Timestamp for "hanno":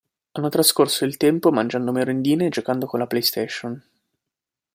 0.31-0.49